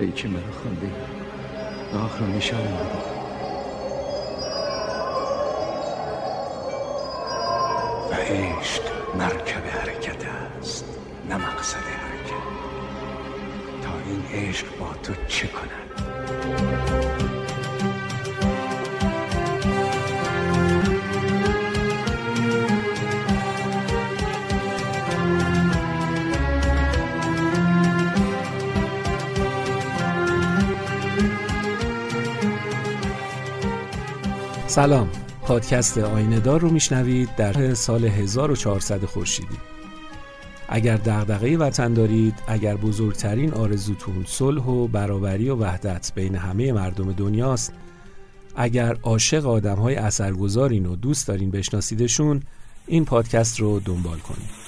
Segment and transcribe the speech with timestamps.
[0.00, 0.90] ای که مرا خونده
[1.92, 3.16] به آخر نشان بده
[8.10, 8.82] و عشق
[9.18, 10.24] مرکب حرکت
[10.60, 10.84] است
[11.28, 12.46] نه مقصد حرکت.
[13.82, 16.75] تا این عشق با تو چه کند؟
[34.68, 35.08] سلام.
[35.42, 39.56] پادکست آینه رو میشنوید در سال 1400 خورشیدی.
[40.68, 47.12] اگر دغدغه وطن دارید اگر بزرگترین آرزوتون صلح و برابری و وحدت بین همه مردم
[47.12, 47.72] دنیاست
[48.56, 52.42] اگر عاشق آدم های اثرگذارین و دوست دارین بشناسیدشون
[52.86, 54.65] این پادکست رو دنبال کنید.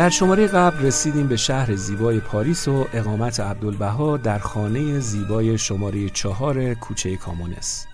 [0.00, 6.08] در شماره قبل رسیدیم به شهر زیبای پاریس و اقامت عبدالبها در خانه زیبای شماره
[6.08, 7.86] چهار کوچه کامونس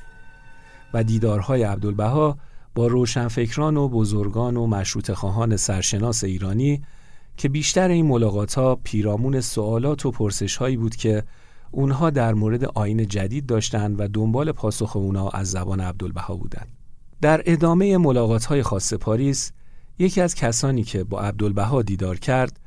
[0.95, 2.39] و دیدارهای عبدالبها
[2.75, 6.83] با روشنفکران و بزرگان و مشروط خواهان سرشناس ایرانی
[7.37, 11.25] که بیشتر این ملاقات ها پیرامون سوالات و پرسش هایی بود که
[11.71, 16.69] اونها در مورد آین جدید داشتند و دنبال پاسخ اونا از زبان عبدالبها بودند.
[17.21, 19.53] در ادامه ملاقات های خاص پاریس
[19.99, 22.61] یکی از کسانی که با عبدالبها دیدار کرد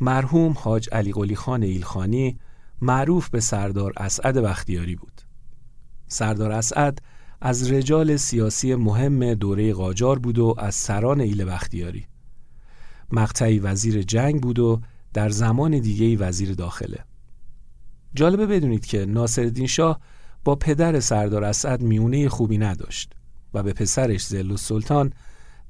[0.00, 2.38] مرحوم حاج علی قلی خان ایلخانی
[2.80, 5.20] معروف به سردار اسعد بختیاری بود.
[6.06, 6.98] سردار اسعد
[7.40, 12.06] از رجال سیاسی مهم دوره قاجار بود و از سران ایل بختیاری.
[13.12, 14.80] مقطعی وزیر جنگ بود و
[15.12, 17.04] در زمان دیگه وزیر داخله.
[18.14, 20.00] جالبه بدونید که ناصرالدین شاه
[20.44, 23.12] با پدر سردار اسعد میونه خوبی نداشت
[23.54, 25.12] و به پسرش زل سلطان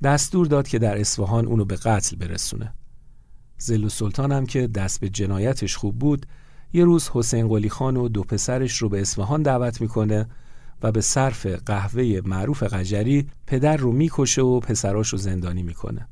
[0.04, 2.74] دستور داد که در اصفهان اونو به قتل برسونه.
[3.58, 6.26] زل سلطان هم که دست به جنایتش خوب بود
[6.72, 10.28] یه روز حسین قلی خان و دو پسرش رو به اصفهان دعوت می‌کنه
[10.82, 16.08] و به صرف قهوه معروف قجری پدر رو می‌کشه و پسراش رو زندانی می‌کنه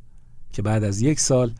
[0.53, 1.55] که بعد از یک سال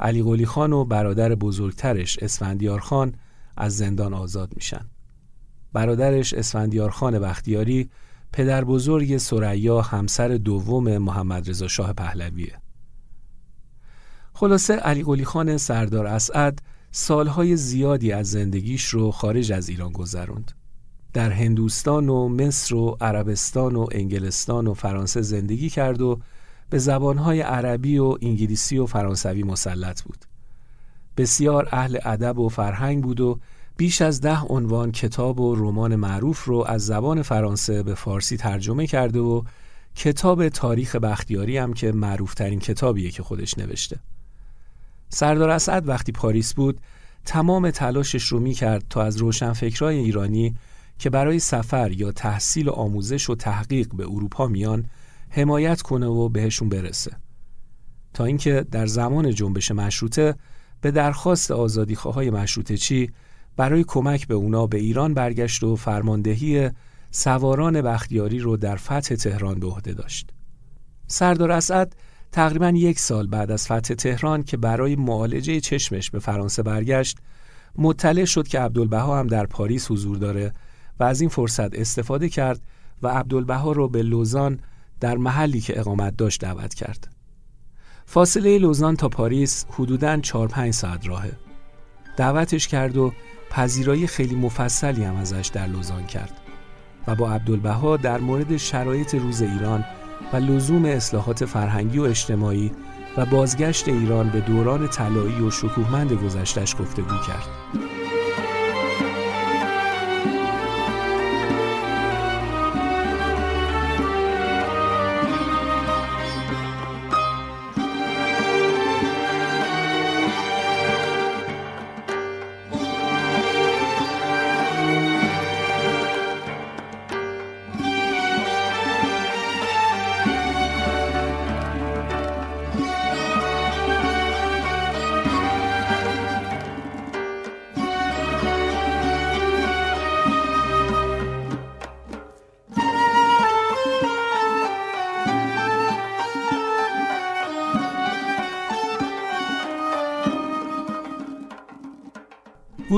[0.00, 3.14] علی قلی خان و برادر بزرگترش اسفندیار خان
[3.56, 4.86] از زندان آزاد میشن.
[5.72, 7.90] برادرش اسفندیار خان بختیاری
[8.32, 12.58] پدر بزرگ سریا همسر دوم محمد رضا شاه پهلویه.
[14.32, 20.52] خلاصه علی قلی خان سردار اسعد سالهای زیادی از زندگیش رو خارج از ایران گذروند.
[21.12, 26.20] در هندوستان و مصر و عربستان و انگلستان و فرانسه زندگی کرد و
[26.70, 30.24] به زبانهای عربی و انگلیسی و فرانسوی مسلط بود.
[31.16, 33.40] بسیار اهل ادب و فرهنگ بود و
[33.78, 38.86] بیش از ده عنوان کتاب و رمان معروف رو از زبان فرانسه به فارسی ترجمه
[38.86, 39.42] کرده و
[39.94, 43.98] کتاب تاریخ بختیاری هم که معروفترین کتابیه که خودش نوشته.
[45.08, 46.80] سردار اسعد وقتی پاریس بود
[47.24, 50.56] تمام تلاشش رو می کرد تا از روشنفکرای ایرانی
[50.98, 54.84] که برای سفر یا تحصیل و آموزش و تحقیق به اروپا میان
[55.30, 57.16] حمایت کنه و بهشون برسه.
[58.14, 60.34] تا اینکه در زمان جنبش مشروطه
[60.80, 63.10] به درخواست آزادی های مشروطه چی
[63.58, 66.70] برای کمک به اونا به ایران برگشت و فرماندهی
[67.10, 70.30] سواران بختیاری رو در فتح تهران به عهده داشت.
[71.06, 71.96] سردار اسعد
[72.32, 77.18] تقریبا یک سال بعد از فتح تهران که برای معالجه چشمش به فرانسه برگشت
[77.78, 80.54] مطلع شد که عبدالبها هم در پاریس حضور داره
[81.00, 82.60] و از این فرصت استفاده کرد
[83.02, 84.60] و عبدالبها رو به لوزان
[85.00, 87.08] در محلی که اقامت داشت دعوت کرد.
[88.06, 91.32] فاصله لوزان تا پاریس حدوداً 4 5 ساعت راهه.
[92.16, 93.12] دعوتش کرد و
[93.50, 96.40] پذیرایی خیلی مفصلی هم ازش در لوزان کرد
[97.06, 99.84] و با عبدالبها در مورد شرایط روز ایران
[100.32, 102.72] و لزوم اصلاحات فرهنگی و اجتماعی
[103.16, 107.97] و بازگشت ایران به دوران طلایی و شکوهمند گذشتش گفتگو کرد.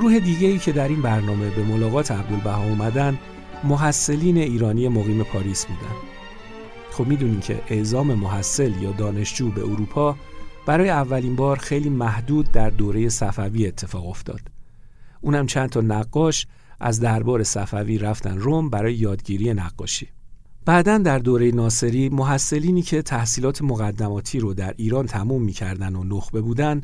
[0.01, 3.19] گروه دیگه ای که در این برنامه به ملاقات عبدالبها اومدن
[3.65, 5.95] محصلین ایرانی مقیم پاریس بودن.
[6.91, 10.17] خب می‌دونین که اعزام محصل یا دانشجو به اروپا
[10.67, 14.41] برای اولین بار خیلی محدود در دوره صفوی اتفاق افتاد.
[15.21, 16.47] اونم چند تا نقاش
[16.81, 20.09] از دربار صفوی رفتن روم برای یادگیری نقاشی.
[20.65, 26.41] بعدا در دوره ناصری محصلینی که تحصیلات مقدماتی رو در ایران تموم می‌کردن و نخبه
[26.41, 26.81] بودن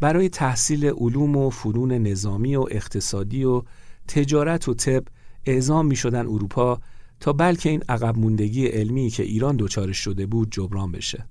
[0.00, 3.62] برای تحصیل علوم و فنون نظامی و اقتصادی و
[4.08, 5.04] تجارت و طب
[5.46, 6.80] اعزام می شدن اروپا
[7.20, 11.26] تا بلکه این عقب موندگی علمی که ایران دچارش شده بود جبران بشه.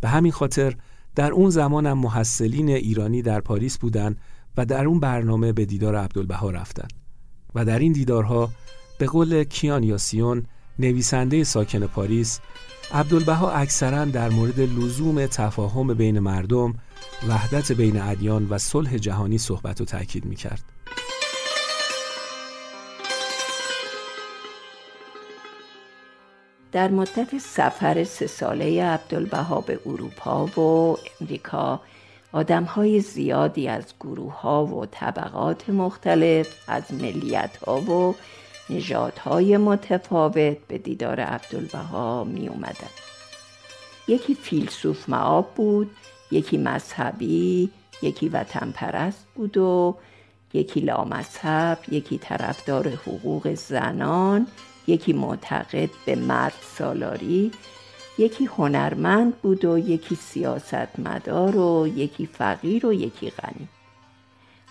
[0.00, 0.76] به همین خاطر
[1.14, 4.16] در اون زمان هم محصلین ایرانی در پاریس بودن
[4.56, 6.88] و در اون برنامه به دیدار عبدالبها رفتن
[7.54, 8.50] و در این دیدارها
[8.98, 10.46] به قول کیان یاسیون
[10.78, 12.40] نویسنده ساکن پاریس
[12.92, 16.74] عبدالبها اکثرا در مورد لزوم تفاهم بین مردم
[17.28, 20.64] وحدت بین ادیان و صلح جهانی صحبت و تاکید می‌کرد.
[26.72, 31.80] در مدت سفر سه ساله عبدالبها به اروپا و امریکا
[32.32, 38.14] آدم های زیادی از گروه ها و طبقات مختلف از ملیت ها و
[39.24, 42.90] های متفاوت به دیدار عبدالبها می اومدن.
[44.08, 45.90] یکی فیلسوف معاب بود
[46.34, 47.70] یکی مذهبی
[48.02, 49.96] یکی وطن پرست بود و
[50.52, 54.46] یکی لامذهب یکی طرفدار حقوق زنان
[54.86, 57.52] یکی معتقد به مرد سالاری
[58.18, 63.68] یکی هنرمند بود و یکی سیاستمدار و یکی فقیر و یکی غنی.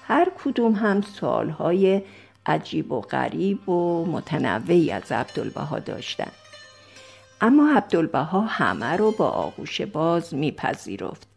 [0.03, 2.01] هر کدوم هم سالهای
[2.45, 6.31] عجیب و غریب و متنوعی از عبدالبها داشتند
[7.41, 11.32] اما عبدالبها همه رو با آغوش باز میپذیرفت.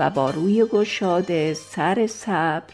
[0.00, 2.72] و با روی گشاده سر صبر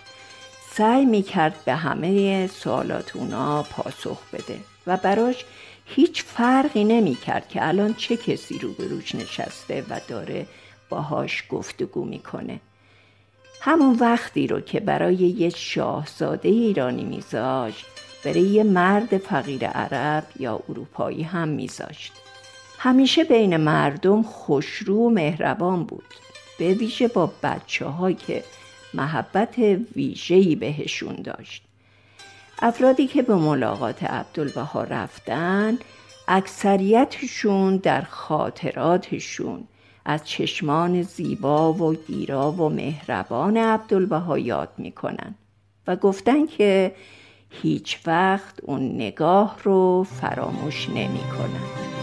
[0.70, 5.44] سعی می‌کرد به همه سوالات اونا پاسخ بده و براش
[5.84, 10.46] هیچ فرقی نمی‌کرد که الان چه کسی رو به روش نشسته و داره
[10.88, 12.61] باهاش گفتگو می‌کنه.
[13.61, 17.87] همون وقتی رو که برای یه شاهزاده ایرانی میذاشت
[18.25, 22.12] برای یه مرد فقیر عرب یا اروپایی هم میذاشت.
[22.78, 26.05] همیشه بین مردم خوشرو و مهربان بود.
[26.58, 28.44] به ویژه با بچه ها که
[28.94, 29.58] محبت
[29.97, 31.62] ویژه‌ای بهشون داشت
[32.58, 35.79] افرادی که به ملاقات عبدالبها رفتن
[36.29, 39.64] اکثریتشون در خاطراتشون
[40.05, 45.35] از چشمان زیبا و گیرا و مهربان عبدالبها یاد می‌کنن
[45.87, 46.94] و گفتن که
[47.50, 51.95] هیچ وقت اون نگاه رو فراموش نمی‌کنن.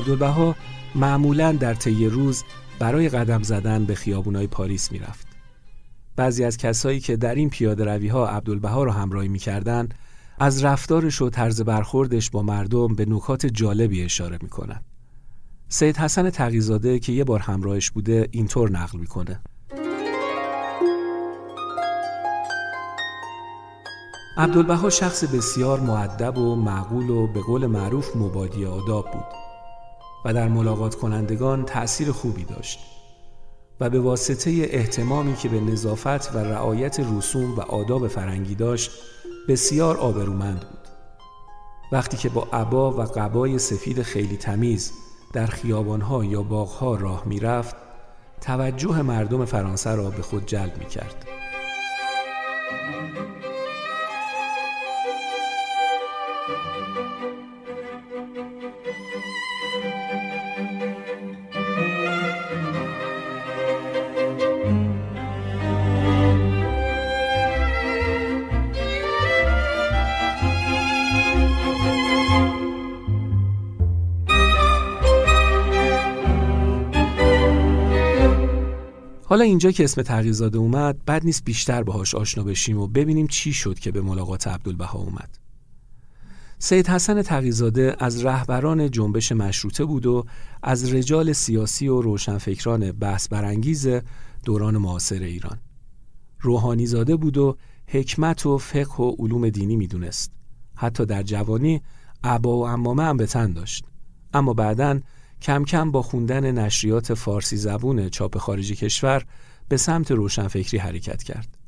[0.00, 0.54] عبدالبها
[0.94, 2.44] معمولا در طی روز
[2.78, 5.26] برای قدم زدن به خیابونای پاریس می‌رفت.
[6.16, 9.88] بعضی از کسایی که در این پیاده روی ها عبدالبها را همراهی می‌کردن
[10.38, 14.80] از رفتارش و طرز برخوردش با مردم به نکات جالبی اشاره می‌کنن.
[15.68, 19.40] سید حسن تقیزاده که یه بار همراهش بوده اینطور نقل می‌کنه.
[24.36, 29.39] عبدالبها شخص بسیار معدب و معقول و به قول معروف مبادی آداب بود.
[30.24, 32.78] و در ملاقات کنندگان تأثیر خوبی داشت
[33.80, 38.90] و به واسطه احتمامی که به نظافت و رعایت رسوم و آداب فرنگی داشت
[39.48, 40.88] بسیار آبرومند بود
[41.92, 44.92] وقتی که با عبا و قبای سفید خیلی تمیز
[45.32, 47.76] در خیابانها یا باغها راه می‌رفت
[48.40, 51.26] توجه مردم فرانسه را به خود جلب می کرد.
[79.30, 83.52] حالا اینجا که اسم تغییرزاده اومد بد نیست بیشتر باهاش آشنا بشیم و ببینیم چی
[83.52, 85.49] شد که به ملاقات عبدالبها اومد.
[86.62, 90.24] سید حسن تغییزاده از رهبران جنبش مشروطه بود و
[90.62, 93.88] از رجال سیاسی و روشنفکران بحث برانگیز
[94.44, 95.58] دوران معاصر ایران.
[96.40, 100.32] روحانی زاده بود و حکمت و فقه و علوم دینی می‌دونست.
[100.74, 101.82] حتی در جوانی
[102.24, 103.84] عبا و امامه هم به تن داشت.
[104.34, 105.00] اما بعدا
[105.42, 109.24] کم کم با خوندن نشریات فارسی زبون چاپ خارجی کشور
[109.68, 111.58] به سمت روشنفکری حرکت کرد.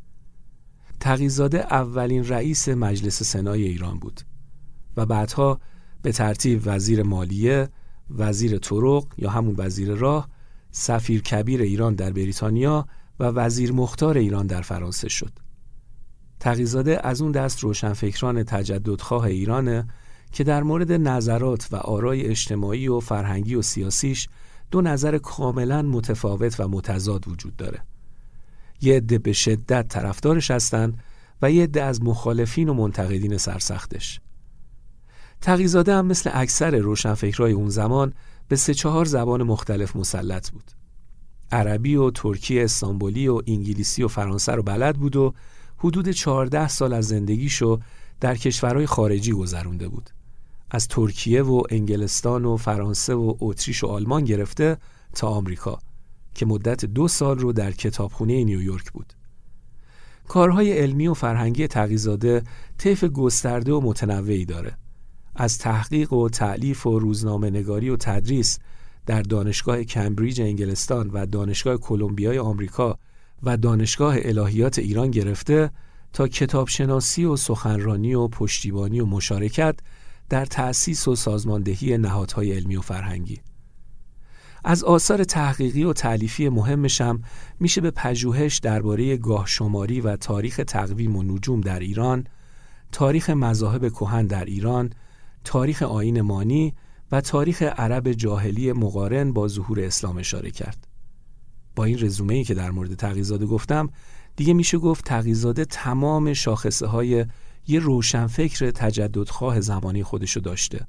[1.01, 4.21] تغییزاده اولین رئیس مجلس سنای ایران بود.
[4.97, 5.61] و بعدها
[6.03, 7.69] به ترتیب وزیر مالیه،
[8.11, 10.29] وزیر طرق یا همون وزیر راه،
[10.71, 12.87] سفیر کبیر ایران در بریتانیا
[13.21, 15.33] و وزیر مختار ایران در فرانسه شد.
[16.41, 19.89] تغییزاده از اون دست روشنفکران تجددخواه ایرانه
[20.33, 24.29] که در مورد نظرات و آرای اجتماعی و فرهنگی و سیاسیش
[24.71, 27.83] دو نظر کاملا متفاوت و متضاد وجود داره.
[28.81, 30.99] یه عده به شدت طرفدارش هستند
[31.43, 34.21] و یه عده از مخالفین و منتقدین سرسختش.
[35.43, 38.13] تقیزاده هم مثل اکثر روشنفکرای اون زمان
[38.49, 40.71] به سه چهار زبان مختلف مسلط بود.
[41.53, 45.35] عربی و ترکی استانبولی و انگلیسی و فرانسه رو بلد بود و
[45.79, 47.81] حدود چهارده سال از زندگیشو
[48.21, 50.11] در کشورهای خارجی گذرونده بود.
[50.71, 54.77] از ترکیه و انگلستان و فرانسه و اتریش و آلمان گرفته
[55.15, 55.79] تا آمریکا
[56.35, 59.13] که مدت دو سال رو در کتابخونه نیویورک بود.
[60.29, 62.43] کارهای علمی و فرهنگی تقیزاده
[62.79, 64.82] طیف گسترده و متنوعی داره.
[65.35, 68.59] از تحقیق و تعلیف و روزنامه نگاری و تدریس
[69.07, 72.99] در دانشگاه کمبریج انگلستان و دانشگاه کلمبیای آمریکا
[73.43, 75.71] و دانشگاه الهیات ایران گرفته
[76.13, 79.75] تا کتابشناسی و سخنرانی و پشتیبانی و مشارکت
[80.29, 83.41] در تأسیس و سازماندهی نهادهای علمی و فرهنگی.
[84.65, 87.23] از آثار تحقیقی و تعلیفی مهمشم
[87.61, 92.27] میشه به پژوهش درباره گاه شماری و تاریخ تقویم و نجوم در ایران،
[92.93, 94.93] تاریخ مذاهب کهن در ایران،
[95.45, 96.75] تاریخ آین مانی
[97.13, 100.87] و تاریخ عرب جاهلی مقارن با ظهور اسلام اشاره کرد.
[101.77, 103.91] با این رزومه ای که در مورد تقیزاده گفتم
[104.37, 107.27] دیگه میشه گفت تقیزاده تمام شاخصه های
[107.67, 110.87] یه روشنفکر تجددخواه زمانی خودشو داشته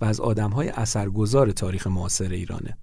[0.00, 2.76] و از آدمهای اثرگذار تاریخ معاصر ایرانه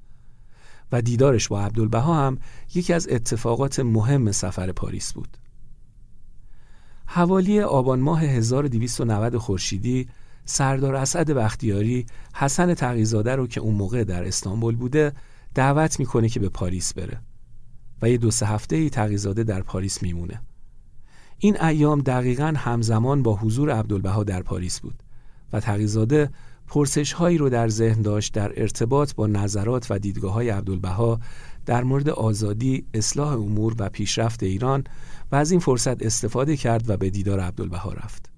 [0.91, 2.37] و دیدارش با عبدالبها هم
[2.75, 5.37] یکی از اتفاقات مهم سفر پاریس بود.
[7.05, 10.07] حوالی آبان ماه 1290 خورشیدی
[10.45, 15.13] سردار اسعد بختیاری حسن تقیزاده رو که اون موقع در استانبول بوده
[15.55, 17.21] دعوت می‌کنه که به پاریس بره
[18.01, 20.41] و یه دو سه هفته ای تقیزاده در پاریس میمونه
[21.37, 25.03] این ایام دقیقا همزمان با حضور عبدالبها در پاریس بود
[25.53, 26.29] و تقیزاده
[26.67, 31.19] پرسش هایی رو در ذهن داشت در ارتباط با نظرات و دیدگاه های عبدالبها
[31.65, 34.83] در مورد آزادی، اصلاح امور و پیشرفت ایران
[35.31, 38.32] و از این فرصت استفاده کرد و به دیدار عبدالبها رفت.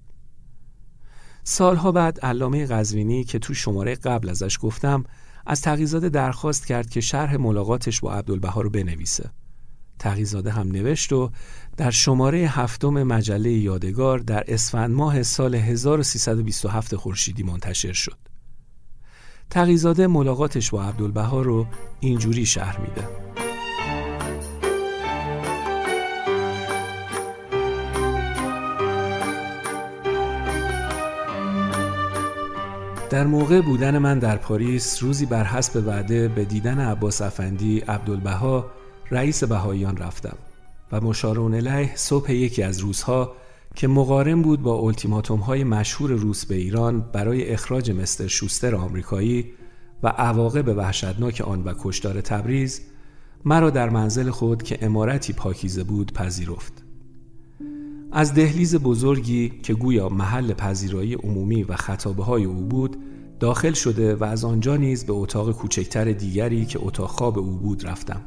[1.47, 5.03] سالها بعد علامه قزوینی که تو شماره قبل ازش گفتم
[5.45, 9.29] از تقیزاده درخواست کرد که شرح ملاقاتش با عبدالبها رو بنویسه.
[9.99, 11.31] تقیزاده هم نوشت و
[11.77, 18.17] در شماره هفتم مجله یادگار در اسفند ماه سال 1327 خورشیدی منتشر شد.
[19.49, 21.67] تقیزاده ملاقاتش با عبدالبها رو
[21.99, 23.24] اینجوری شهر میده.
[33.09, 38.65] در موقع بودن من در پاریس روزی بر حسب وعده به دیدن عباس افندی عبدالبها
[39.11, 40.37] رئیس بهاییان رفتم
[40.91, 43.35] و مشارون الیه صبح یکی از روزها
[43.75, 49.45] که مقارن بود با اولتیماتوم های مشهور روس به ایران برای اخراج مستر شوستر آمریکایی
[50.03, 52.81] و عواقب وحشتناک آن و کشتار تبریز
[53.45, 56.84] مرا در منزل خود که امارتی پاکیزه بود پذیرفت.
[58.17, 62.97] از دهلیز بزرگی که گویا محل پذیرایی عمومی و خطابه های او بود
[63.39, 67.87] داخل شده و از آنجا نیز به اتاق کوچکتر دیگری که اتاق خواب او بود
[67.87, 68.21] رفتم.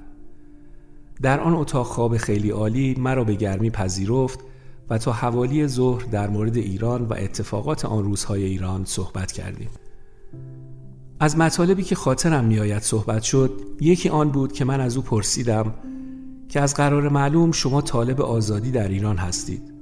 [1.23, 4.39] در آن اتاق خواب خیلی عالی مرا به گرمی پذیرفت
[4.91, 9.69] و تا حوالی ظهر در مورد ایران و اتفاقات آن روزهای ایران صحبت کردیم.
[11.21, 15.75] از مطالبی که خاطرم میآید صحبت شد یکی آن بود که من از او پرسیدم
[16.49, 19.78] که از قرار معلوم شما طالب آزادی در ایران هستید.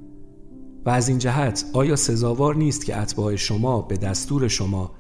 [0.87, 4.91] و از این جهت آیا سزاوار نیست که اتباع شما به دستور شما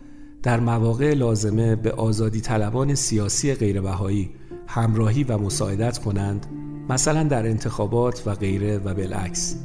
[0.43, 4.31] در مواقع لازمه به آزادی طلبان سیاسی غیربهایی
[4.66, 6.47] همراهی و مساعدت کنند
[6.88, 9.57] مثلا در انتخابات و غیره و بالعکس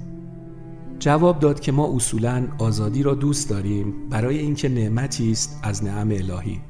[1.00, 6.12] جواب داد که ما اصولا آزادی را دوست داریم برای اینکه نعمتی است از نعم
[6.12, 6.62] الهی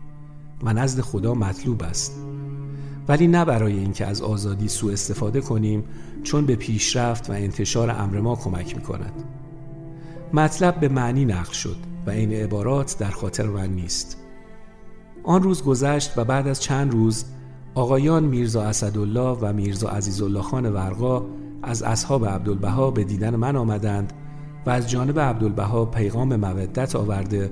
[0.63, 2.21] و نزد خدا مطلوب است
[3.07, 5.83] ولی نه برای اینکه از آزادی سوء استفاده کنیم
[6.23, 9.40] چون به پیشرفت و انتشار امر ما کمک می کند.
[10.33, 14.17] مطلب به معنی نقل شد و این عبارات در خاطر من نیست.
[15.23, 17.25] آن روز گذشت و بعد از چند روز
[17.75, 21.25] آقایان میرزا اسدالله و میرزا عزیزالله خان ورقا
[21.63, 24.13] از اصحاب عبدالبها به دیدن من آمدند
[24.65, 27.51] و از جانب عبدالبها پیغام مودت آورده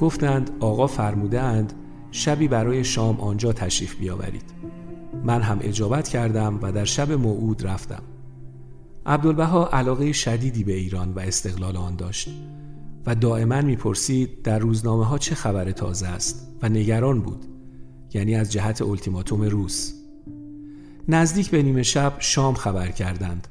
[0.00, 1.72] گفتند آقا فرموده اند
[2.10, 4.44] شبی برای شام آنجا تشریف بیاورید
[5.24, 8.02] من هم اجابت کردم و در شب موعود رفتم
[9.08, 12.28] عبدالبها علاقه شدیدی به ایران و استقلال آن داشت
[13.06, 17.44] و دائما می‌پرسید در روزنامه ها چه خبر تازه است و نگران بود
[18.14, 19.92] یعنی از جهت التیماتوم روس.
[21.08, 23.48] نزدیک به نیمه شب شام خبر کردند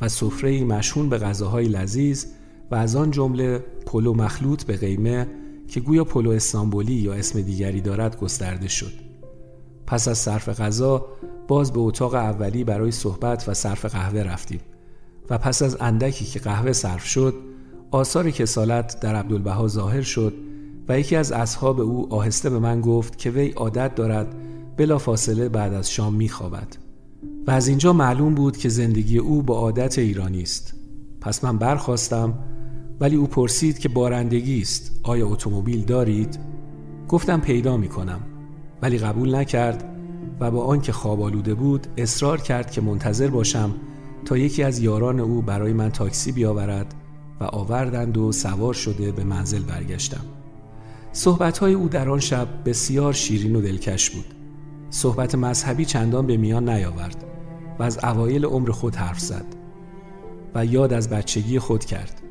[0.00, 2.26] و سفره مشهون به غذاهای لذیذ
[2.70, 5.26] و از آن جمله پلو مخلوط به قیمه
[5.68, 8.92] که گویا پلو استانبولی یا اسم دیگری دارد گسترده شد.
[9.86, 11.06] پس از صرف غذا
[11.48, 14.60] باز به اتاق اولی برای صحبت و صرف قهوه رفتیم.
[15.30, 17.34] و پس از اندکی که قهوه صرف شد
[17.90, 20.34] آثار کسالت در عبدالبها ظاهر شد
[20.88, 24.34] و یکی از اصحاب او آهسته به من گفت که وی عادت دارد
[24.76, 26.76] بلا فاصله بعد از شام میخوابد.
[27.46, 30.74] و از اینجا معلوم بود که زندگی او با عادت ایرانی است.
[31.20, 32.34] پس من برخواستم
[33.00, 36.38] ولی او پرسید که بارندگی است آیا اتومبیل دارید؟
[37.08, 38.20] گفتم پیدا می کنم
[38.82, 39.84] ولی قبول نکرد
[40.40, 43.74] و با آنکه خواب آلوده بود اصرار کرد که منتظر باشم
[44.24, 46.94] تا یکی از یاران او برای من تاکسی بیاورد
[47.40, 50.24] و آوردند و سوار شده به منزل برگشتم.
[51.12, 54.34] صحبتهای او در آن شب بسیار شیرین و دلکش بود.
[54.90, 57.24] صحبت مذهبی چندان به میان نیاورد
[57.78, 59.44] و از اوایل عمر خود حرف زد
[60.54, 62.22] و یاد از بچگی خود کرد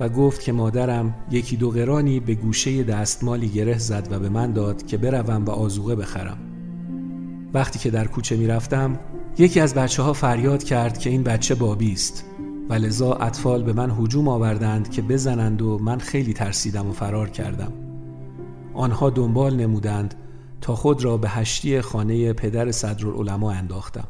[0.00, 4.52] و گفت که مادرم یکی دو قرانی به گوشه دستمالی گره زد و به من
[4.52, 6.38] داد که بروم و آزوغه بخرم.
[7.54, 8.98] وقتی که در کوچه می رفتم
[9.40, 12.24] یکی از بچه ها فریاد کرد که این بچه بابی است
[12.68, 17.30] و لذا اطفال به من هجوم آوردند که بزنند و من خیلی ترسیدم و فرار
[17.30, 17.72] کردم.
[18.74, 20.14] آنها دنبال نمودند
[20.60, 24.08] تا خود را به هشتی خانه پدر صدرالعلماء انداختم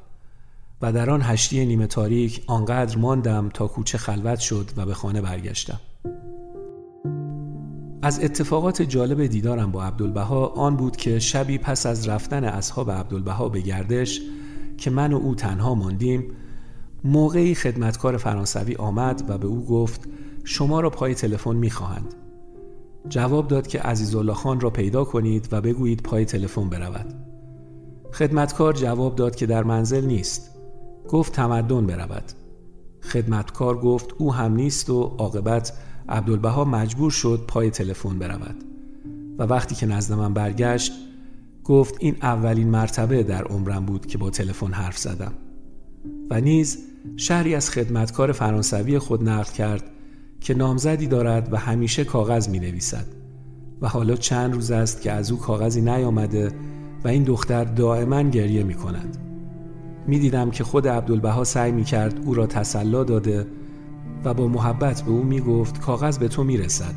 [0.82, 5.20] و در آن هشتی نیمه تاریک آنقدر ماندم تا کوچه خلوت شد و به خانه
[5.20, 5.80] برگشتم.
[8.02, 13.48] از اتفاقات جالب دیدارم با عبدالبها آن بود که شبی پس از رفتن اصحاب عبدالبها
[13.48, 14.20] به گردش
[14.80, 16.24] که من و او تنها ماندیم
[17.04, 20.08] موقعی خدمتکار فرانسوی آمد و به او گفت
[20.44, 22.14] شما را پای تلفن می‌خواهند
[23.08, 27.14] جواب داد که عزیزالله خان را پیدا کنید و بگویید پای تلفن برود.
[28.12, 30.50] خدمتکار جواب داد که در منزل نیست.
[31.08, 32.24] گفت تمدن برود.
[33.02, 35.72] خدمتکار گفت او هم نیست و عاقبت
[36.08, 38.64] عبدالبها مجبور شد پای تلفن برود.
[39.38, 40.92] و وقتی که نزد من برگشت
[41.70, 45.32] گفت این اولین مرتبه در عمرم بود که با تلفن حرف زدم.
[46.30, 46.78] و نیز
[47.16, 49.82] شهری از خدمتکار فرانسوی خود نقل کرد
[50.40, 53.06] که نامزدی دارد و همیشه کاغذ می نویسد
[53.80, 56.52] و حالا چند روز است که از او کاغذی نیامده
[57.04, 59.16] و این دختر دائما گریه می کند
[60.06, 63.46] می دیدم که خود عبدالبها سعی می کرد او را تسلا داده
[64.24, 66.94] و با محبت به او می گفت کاغذ به تو می رسد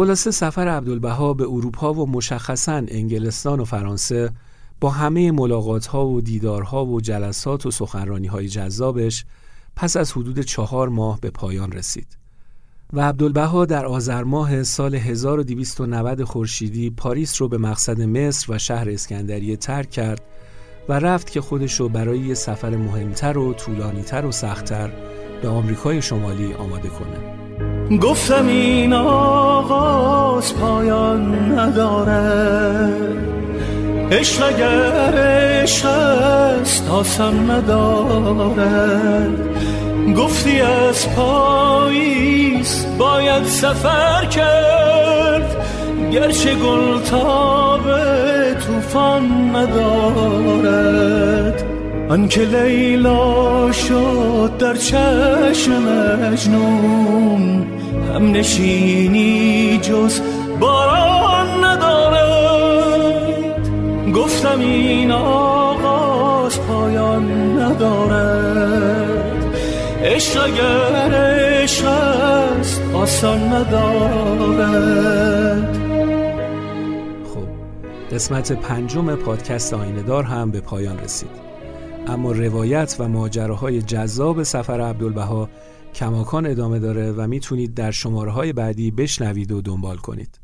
[0.00, 4.30] خلاصه سفر عبدالبها به اروپا و مشخصا انگلستان و فرانسه
[4.80, 9.24] با همه ملاقات ها و دیدارها و جلسات و سخنرانی های جذابش
[9.76, 12.06] پس از حدود چهار ماه به پایان رسید.
[12.92, 18.90] و عبدالبها در آذر ماه سال 1290 خورشیدی پاریس رو به مقصد مصر و شهر
[18.90, 20.22] اسکندریه ترک کرد
[20.88, 24.92] و رفت که خودش رو برای یه سفر مهمتر و طولانیتر و سختتر
[25.42, 27.49] به آمریکای شمالی آماده کنه.
[27.98, 32.92] گفتم این آغاز پایان نداره.
[34.10, 39.28] عشق اگر عشق است آسم نداره.
[40.16, 45.56] گفتی از پاییز باید سفر کرد
[46.12, 47.82] گرچه گل تاب
[48.54, 50.90] توفان ندارد.
[52.10, 55.72] آنکه لیلا شد در چشم
[56.22, 57.66] مجنون
[58.14, 60.20] هم نشینی جز
[60.60, 62.90] باران ندارد.
[64.14, 69.44] گفتم این آغاز پایان ندارد.
[70.04, 74.98] عشق اگر عشق است آسان ندارد.
[77.24, 77.48] خب
[78.14, 81.49] قسمت پنجم پادکست آینه هم به پایان رسید.
[82.10, 85.48] اما روایت و ماجراهای جذاب سفر عبدالبها
[85.94, 90.40] کماکان ادامه داره و می‌تونید در شماره های بعدی بشنوید و دنبال کنید.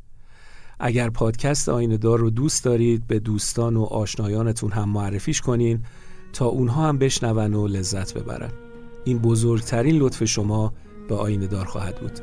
[0.81, 5.83] اگر پادکست آینه دار رو دوست دارید به دوستان و آشنایانتون هم معرفیش کنین
[6.33, 8.51] تا اونها هم بشنون و لذت ببرن.
[9.05, 10.73] این بزرگترین لطف شما
[11.09, 12.21] به آینه دار خواهد بود.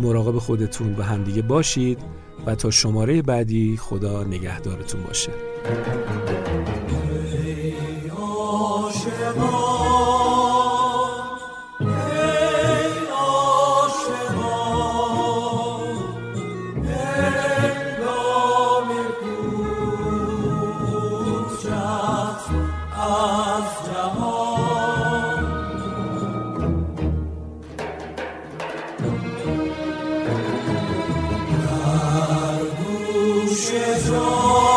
[0.00, 1.98] مراقب خودتون و همدیگه باشید
[2.46, 5.32] و تا شماره بعدی خدا نگهدارتون باشه.
[33.72, 34.71] Jesus.